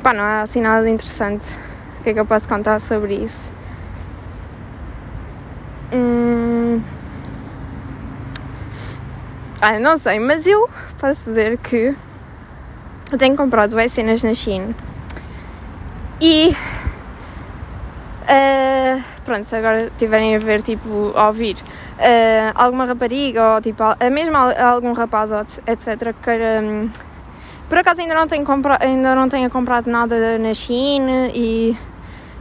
Pá, 0.03 0.13
não 0.13 0.25
há 0.25 0.43
assim 0.43 0.61
nada 0.61 0.89
interessante 0.89 1.66
que 2.07 2.11
é 2.11 2.15
que 2.15 2.21
eu 2.21 2.27
posso 2.27 2.47
contar 2.47 2.81
sobre 2.81 3.15
isso? 3.15 3.53
Hum... 5.93 6.81
Ah, 9.61 9.81
não 9.81 9.99
sei, 9.99 10.21
mas 10.21 10.47
eu 10.47 10.71
posso 11.01 11.25
dizer 11.25 11.59
que 11.59 11.97
eu 13.11 13.19
tenho 13.19 13.37
comprado 13.37 13.75
bem 13.75 13.89
cenas 13.89 14.23
na 14.23 14.35
China 14.35 14.73
e 16.21 16.57
uh, 18.23 19.03
pronto, 19.25 19.45
se 19.45 19.57
agora 19.57 19.91
tiverem 19.99 20.37
a 20.37 20.39
ver, 20.39 20.63
tipo, 20.63 21.11
a 21.13 21.27
ouvir 21.27 21.57
uh, 21.57 22.53
alguma 22.55 22.85
rapariga 22.85 23.55
ou 23.55 23.61
tipo, 23.61 23.83
a 23.83 24.11
mesmo 24.11 24.37
algum 24.37 24.93
rapaz, 24.93 25.59
etc., 25.67 26.15
que 26.15 26.23
queira. 26.23 26.61
Um, 26.63 26.89
por 27.69 27.79
acaso 27.79 28.01
ainda 28.01 28.15
não 28.15 28.29
tenho, 28.29 28.47
ainda 28.79 29.15
não 29.17 29.29
tenho 29.29 29.51
comprado 29.51 29.91
nada 29.91 30.39
na 30.39 30.55
China 30.55 31.31
e 31.35 31.77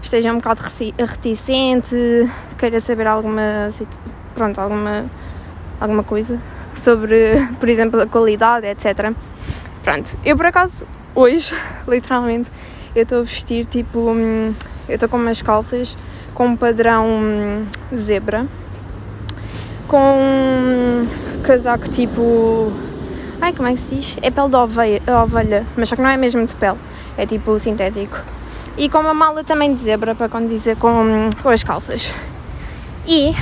esteja 0.05 0.31
um 0.31 0.37
bocado 0.37 0.61
reticente, 0.97 1.95
queira 2.57 2.79
saber 2.79 3.07
alguma, 3.07 3.69
pronto, 4.33 4.59
alguma, 4.59 5.05
alguma 5.79 6.03
coisa 6.03 6.39
sobre, 6.75 7.35
por 7.59 7.67
exemplo, 7.67 8.01
a 8.01 8.07
qualidade, 8.07 8.67
etc. 8.67 9.13
Pronto, 9.83 10.17
eu 10.23 10.37
por 10.37 10.45
acaso 10.45 10.85
hoje, 11.13 11.53
literalmente, 11.87 12.51
eu 12.95 13.03
estou 13.03 13.19
a 13.19 13.23
vestir 13.23 13.65
tipo. 13.65 13.99
Hum, 14.11 14.53
eu 14.87 14.95
estou 14.95 15.09
com 15.09 15.17
umas 15.17 15.41
calças 15.41 15.97
com 16.35 16.47
um 16.47 16.55
padrão 16.55 17.07
hum, 17.07 17.65
zebra, 17.95 18.45
com 19.87 19.97
um 19.97 21.07
casaco 21.43 21.89
tipo. 21.89 22.71
Ai, 23.41 23.53
como 23.53 23.67
é 23.67 23.73
que 23.73 23.79
se 23.79 23.95
diz? 23.95 24.17
É 24.21 24.29
pele 24.29 24.49
de 24.49 24.55
ovelha, 24.55 25.01
ovelha, 25.23 25.65
mas 25.75 25.89
só 25.89 25.95
que 25.95 26.01
não 26.01 26.09
é 26.09 26.17
mesmo 26.17 26.45
de 26.45 26.55
pele, 26.55 26.77
é 27.17 27.25
tipo 27.25 27.57
sintético. 27.57 28.34
E 28.77 28.89
com 28.89 28.99
uma 28.99 29.13
mala 29.13 29.43
também 29.43 29.73
de 29.73 29.81
zebra 29.81 30.13
para 30.13 30.27
condizer 30.27 30.75
com, 30.75 31.29
com 31.41 31.49
as 31.49 31.63
calças. 31.63 32.13
E 33.07 33.33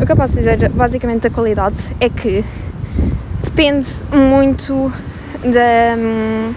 o 0.00 0.06
que 0.06 0.12
eu 0.12 0.16
posso 0.16 0.34
dizer 0.34 0.70
basicamente 0.70 1.22
da 1.22 1.30
qualidade 1.30 1.76
é 2.00 2.08
que 2.08 2.42
depende 3.44 3.88
muito 4.10 4.90
da, 5.42 5.96
hum, 5.98 6.54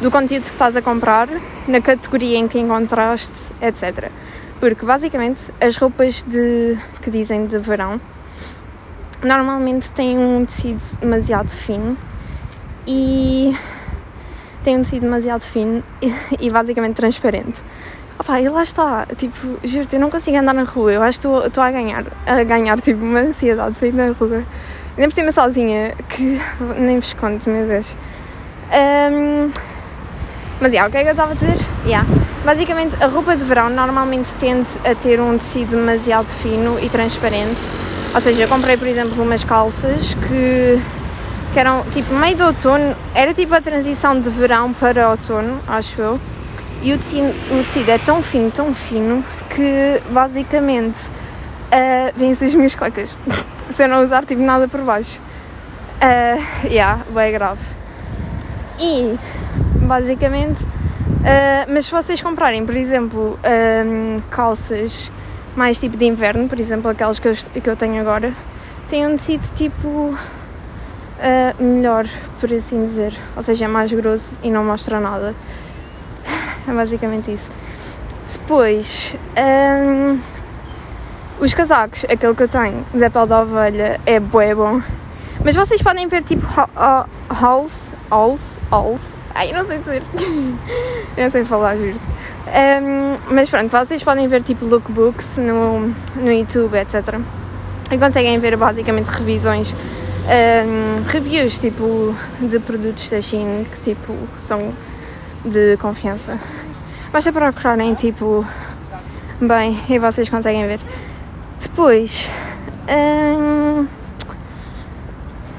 do 0.00 0.10
conteúdo 0.10 0.44
que 0.44 0.52
estás 0.52 0.76
a 0.76 0.82
comprar, 0.82 1.28
na 1.66 1.80
categoria 1.82 2.38
em 2.38 2.48
que 2.48 2.58
encontraste, 2.58 3.34
etc. 3.60 4.10
Porque 4.58 4.86
basicamente 4.86 5.40
as 5.60 5.76
roupas 5.76 6.22
de, 6.22 6.78
que 7.02 7.10
dizem 7.10 7.46
de 7.46 7.58
verão 7.58 8.00
normalmente 9.22 9.90
têm 9.90 10.18
um 10.18 10.44
tecido 10.46 10.82
demasiado 11.00 11.50
fino 11.50 11.96
e 12.86 13.54
tem 14.62 14.76
um 14.76 14.82
tecido 14.82 15.02
demasiado 15.02 15.42
fino 15.42 15.82
e, 16.02 16.12
e 16.40 16.50
basicamente 16.50 16.96
transparente. 16.96 17.60
Opa, 18.18 18.40
e 18.40 18.48
lá 18.48 18.64
está, 18.64 19.06
tipo, 19.16 19.58
juro-te, 19.62 19.94
eu 19.94 20.00
não 20.00 20.10
consigo 20.10 20.36
andar 20.36 20.52
na 20.52 20.64
rua, 20.64 20.92
eu 20.92 21.02
acho 21.02 21.20
que 21.20 21.26
estou 21.28 21.62
a 21.62 21.70
ganhar, 21.70 22.04
a 22.26 22.42
ganhar, 22.42 22.80
tipo, 22.80 23.00
uma 23.00 23.20
ansiedade 23.20 23.72
de 23.72 23.78
sair 23.78 23.94
na 23.94 24.10
rua. 24.10 24.42
Ainda 24.96 25.08
por 25.08 25.12
cima 25.12 25.30
sozinha, 25.30 25.94
que 26.08 26.40
nem 26.76 26.98
vos 26.98 27.12
conto, 27.12 27.48
meu 27.48 27.66
Deus. 27.66 27.94
Um, 28.72 29.52
mas, 30.60 30.72
yeah, 30.72 30.88
o 30.88 30.90
que 30.90 30.96
é 30.98 31.02
que 31.02 31.08
eu 31.08 31.12
estava 31.12 31.32
a 31.32 31.34
dizer? 31.34 31.56
Yeah. 31.86 32.04
Basicamente, 32.44 32.96
a 33.00 33.06
roupa 33.06 33.36
de 33.36 33.44
verão 33.44 33.70
normalmente 33.70 34.32
tende 34.40 34.68
a 34.84 34.94
ter 34.94 35.20
um 35.20 35.38
tecido 35.38 35.76
demasiado 35.76 36.26
fino 36.42 36.76
e 36.80 36.88
transparente. 36.88 37.60
Ou 38.12 38.20
seja, 38.20 38.42
eu 38.42 38.48
comprei, 38.48 38.76
por 38.76 38.88
exemplo, 38.88 39.22
umas 39.22 39.44
calças 39.44 40.14
que, 40.14 40.80
que 41.58 41.62
eram, 41.62 41.82
tipo, 41.90 42.14
meio 42.14 42.36
de 42.36 42.42
outono. 42.44 42.94
Era, 43.12 43.34
tipo, 43.34 43.52
a 43.52 43.60
transição 43.60 44.20
de 44.20 44.30
verão 44.30 44.72
para 44.72 45.10
outono, 45.10 45.60
acho 45.66 46.00
eu 46.00 46.20
e 46.84 46.92
o 46.92 46.98
tecido, 46.98 47.30
o 47.50 47.64
tecido 47.64 47.90
é 47.90 47.98
tão 47.98 48.22
fino, 48.22 48.48
tão 48.52 48.72
fino, 48.72 49.24
que 49.50 50.00
basicamente 50.08 50.96
uh, 51.02 52.16
vêm-se 52.16 52.44
as 52.44 52.54
minhas 52.54 52.76
cuecas. 52.76 53.10
Se 53.74 53.82
eu 53.82 53.88
não 53.88 54.04
usar 54.04 54.24
tipo 54.24 54.40
nada 54.40 54.68
por 54.68 54.82
baixo. 54.82 55.20
Uh, 55.96 56.68
yeah, 56.68 57.04
bem 57.12 57.32
grave. 57.32 57.60
E 58.78 59.18
basicamente, 59.84 60.62
uh, 60.62 61.72
mas 61.72 61.86
se 61.86 61.90
vocês 61.90 62.22
comprarem, 62.22 62.64
por 62.64 62.76
exemplo, 62.76 63.36
um, 63.84 64.16
calças 64.30 65.10
mais 65.56 65.76
tipo 65.76 65.96
de 65.96 66.06
inverno, 66.06 66.48
por 66.48 66.60
exemplo, 66.60 66.88
aquelas 66.88 67.18
que 67.18 67.26
eu, 67.26 67.34
que 67.34 67.68
eu 67.68 67.74
tenho 67.74 68.00
agora, 68.00 68.32
têm 68.88 69.04
um 69.08 69.16
tecido 69.16 69.44
tipo 69.56 70.16
uh, 71.18 71.62
melhor, 71.62 72.06
por 72.40 72.52
assim 72.52 72.84
dizer. 72.84 73.14
Ou 73.36 73.42
seja, 73.42 73.64
é 73.64 73.68
mais 73.68 73.92
grosso 73.92 74.38
e 74.42 74.50
não 74.50 74.64
mostra 74.64 75.00
nada. 75.00 75.34
É 76.66 76.72
basicamente 76.72 77.32
isso. 77.32 77.48
Depois, 78.32 79.14
hum, 79.38 80.20
os 81.40 81.54
casacos, 81.54 82.04
aquele 82.04 82.34
que 82.34 82.42
eu 82.42 82.48
tenho 82.48 82.84
da 82.92 83.08
pele 83.08 83.26
da 83.26 83.42
ovelha, 83.42 84.00
é 84.04 84.20
bué 84.20 84.54
bom. 84.54 84.82
Mas 85.44 85.54
vocês 85.54 85.80
podem 85.80 86.08
ver 86.08 86.24
tipo 86.24 86.46
hauls, 87.28 87.88
hauls, 88.10 88.58
hauls. 88.70 89.12
Ai, 89.34 89.52
não 89.52 89.66
sei 89.66 89.78
dizer. 89.78 90.02
eu 91.16 91.24
não 91.24 91.30
sei 91.30 91.44
falar, 91.44 91.76
juro. 91.76 91.98
Um, 92.48 93.34
mas 93.34 93.48
pronto, 93.48 93.68
vocês 93.68 94.02
podem 94.02 94.26
ver 94.26 94.42
tipo 94.42 94.64
lookbooks 94.64 95.36
no, 95.36 95.94
no 96.16 96.32
YouTube, 96.32 96.76
etc. 96.76 97.20
E 97.90 97.98
conseguem 97.98 98.38
ver 98.38 98.56
basicamente 98.56 99.06
revisões, 99.06 99.74
um, 100.26 101.02
reviews 101.08 101.58
tipo 101.58 102.14
de 102.40 102.58
produtos 102.58 103.08
da 103.08 103.20
China 103.20 103.64
que 103.64 103.90
tipo 103.90 104.14
são 104.40 104.72
de 105.44 105.76
confiança. 105.78 106.38
Basta 107.12 107.32
procurarem 107.32 107.94
tipo 107.94 108.46
bem 109.40 109.82
e 109.88 109.98
vocês 109.98 110.28
conseguem 110.28 110.66
ver. 110.66 110.80
Depois 111.60 112.28
hum, 112.88 113.86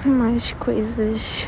mais 0.06 0.54
coisas. 0.54 1.48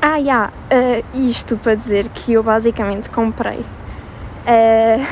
Ah, 0.00 0.16
yeah, 0.18 0.52
uh, 0.70 1.28
isto 1.28 1.56
para 1.56 1.74
dizer 1.74 2.08
que 2.10 2.34
eu 2.34 2.42
basicamente 2.42 3.08
comprei 3.08 3.58
uh, 4.46 5.06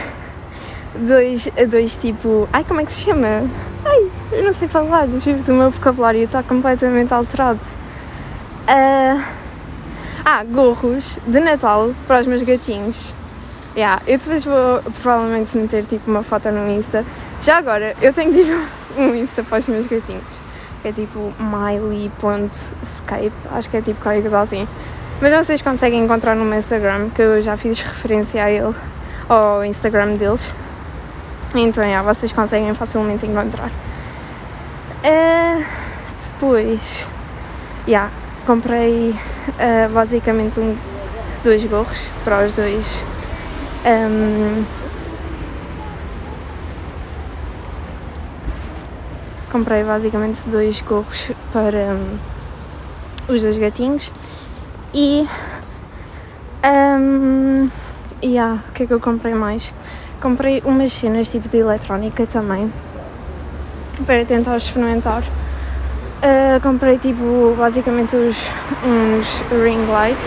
dois, 0.94 1.48
dois 1.68 1.96
tipo. 1.96 2.48
Ai, 2.52 2.64
como 2.64 2.80
é 2.80 2.84
que 2.84 2.92
se 2.92 3.02
chama? 3.02 3.48
Eu 4.32 4.42
não 4.42 4.54
sei 4.54 4.68
falar, 4.68 5.06
juro, 5.06 5.42
o 5.48 5.52
meu 5.52 5.70
vocabulário 5.70 6.24
está 6.24 6.42
completamente 6.42 7.12
alterado. 7.12 7.60
Uh, 8.66 9.22
ah, 10.24 10.42
gorros 10.42 11.18
de 11.26 11.38
Natal 11.38 11.94
para 12.06 12.20
os 12.20 12.26
meus 12.26 12.42
gatinhos. 12.42 13.12
Yeah, 13.76 14.00
eu 14.06 14.18
depois 14.18 14.44
vou 14.44 14.80
provavelmente 15.02 15.56
meter 15.56 15.84
tipo 15.84 16.10
uma 16.10 16.22
foto 16.22 16.50
no 16.50 16.70
Insta. 16.70 17.04
Já 17.42 17.58
agora, 17.58 17.94
eu 18.00 18.12
tenho 18.12 18.32
tipo 18.32 18.52
um 18.96 19.14
Insta 19.14 19.42
para 19.42 19.58
os 19.58 19.68
meus 19.68 19.86
gatinhos. 19.86 20.24
Que 20.80 20.88
é 20.88 20.92
tipo 20.92 21.32
miley.scape. 21.38 23.32
Acho 23.52 23.70
que 23.70 23.76
é 23.76 23.82
tipo 23.82 24.00
coisa 24.02 24.40
assim. 24.40 24.66
Mas 25.20 25.32
vocês 25.32 25.60
conseguem 25.60 26.02
encontrar 26.02 26.34
no 26.34 26.44
meu 26.44 26.58
Instagram, 26.58 27.10
que 27.10 27.20
eu 27.20 27.42
já 27.42 27.56
fiz 27.56 27.80
referência 27.80 28.42
a 28.42 28.50
ele, 28.50 28.74
ao 29.28 29.64
Instagram 29.64 30.16
deles. 30.16 30.50
Então, 31.54 31.84
yeah, 31.84 32.02
vocês 32.02 32.32
conseguem 32.32 32.72
facilmente 32.74 33.26
encontrar. 33.26 33.70
Uh, 35.04 35.62
depois, 36.24 37.06
yeah, 37.86 38.10
comprei 38.46 39.10
uh, 39.10 39.92
basicamente 39.92 40.58
um, 40.58 40.74
dois 41.42 41.62
gorros 41.66 41.98
para 42.24 42.46
os 42.46 42.54
dois. 42.54 43.04
Um, 43.84 44.64
comprei 49.52 49.84
basicamente 49.84 50.40
dois 50.46 50.80
gorros 50.80 51.30
para 51.52 51.94
um, 51.94 52.18
os 53.28 53.42
dois 53.42 53.58
gatinhos 53.58 54.10
e 54.94 55.28
um, 56.64 57.68
yeah, 58.22 58.64
o 58.70 58.72
que 58.72 58.84
é 58.84 58.86
que 58.86 58.94
eu 58.94 59.00
comprei 59.00 59.34
mais? 59.34 59.70
Comprei 60.18 60.62
umas 60.64 60.94
cenas 60.94 61.30
tipo 61.30 61.46
de 61.46 61.58
eletrónica 61.58 62.26
também 62.26 62.72
para 64.06 64.24
tentar 64.24 64.56
experimentar 64.56 65.22
Uh, 66.24 66.58
comprei 66.62 66.96
tipo 66.96 67.54
basicamente 67.54 68.16
os, 68.16 68.34
uns 68.82 69.42
ring 69.62 69.84
lights 69.92 70.26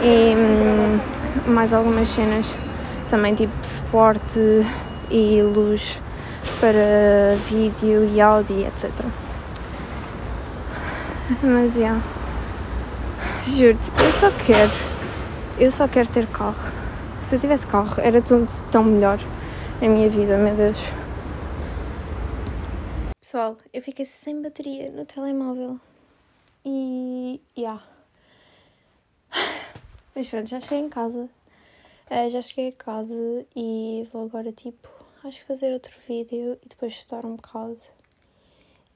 e 0.00 0.32
um, 0.36 1.00
mais 1.52 1.72
algumas 1.72 2.06
cenas 2.06 2.54
também 3.08 3.34
tipo 3.34 3.52
suporte 3.64 4.38
e 5.10 5.42
luz 5.42 6.00
para 6.60 7.36
vídeo 7.48 8.08
e 8.14 8.20
áudio 8.20 8.64
etc. 8.64 8.92
Mas 11.42 11.74
yeah. 11.74 12.00
juro-te, 13.44 13.90
eu 14.04 14.12
só 14.12 14.30
quero 14.30 14.72
eu 15.58 15.72
só 15.72 15.88
quero 15.88 16.06
ter 16.06 16.26
carro. 16.28 16.54
Se 17.24 17.34
eu 17.34 17.40
tivesse 17.40 17.66
carro 17.66 17.94
era 17.98 18.22
tudo 18.22 18.46
tão 18.70 18.84
melhor 18.84 19.18
na 19.82 19.88
minha 19.88 20.08
vida, 20.08 20.36
meu 20.36 20.54
Deus. 20.54 20.92
Pessoal, 23.34 23.58
eu 23.72 23.82
fiquei 23.82 24.04
sem 24.04 24.40
bateria 24.40 24.92
no 24.92 25.04
telemóvel 25.04 25.80
e. 26.64 27.40
Yeah. 27.58 27.84
Mas 30.14 30.28
pronto, 30.28 30.48
já 30.48 30.60
cheguei 30.60 30.78
em 30.78 30.88
casa. 30.88 31.28
Uh, 32.08 32.30
já 32.30 32.40
cheguei 32.40 32.68
a 32.68 32.72
casa 32.72 33.44
e 33.56 34.08
vou 34.12 34.26
agora, 34.26 34.52
tipo, 34.52 34.88
acho 35.24 35.40
que 35.40 35.46
fazer 35.48 35.72
outro 35.72 35.92
vídeo 36.06 36.56
e 36.62 36.68
depois 36.68 36.92
estudar 36.92 37.26
um 37.26 37.34
bocado. 37.34 37.82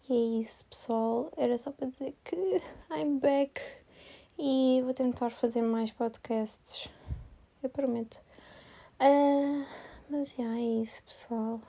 E 0.09 0.12
é 0.12 0.40
isso, 0.40 0.64
pessoal. 0.66 1.33
Era 1.37 1.59
só 1.59 1.72
para 1.72 1.88
dizer 1.88 2.14
que 2.22 2.37
I'm 2.96 3.18
back 3.18 3.61
e 4.38 4.81
vou 4.85 4.94
tentar 4.94 5.31
fazer 5.31 5.62
mais 5.62 5.90
podcasts. 5.90 6.88
Eu 7.61 7.70
prometo. 7.70 8.20
Uh, 9.01 9.66
mas 10.09 10.33
yeah, 10.38 10.57
é 10.57 10.81
isso, 10.81 11.03
pessoal. 11.03 11.61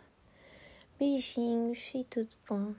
Beijinhos 1.00 1.96
e 1.96 2.04
tudo 2.04 2.36
bom. 2.46 2.76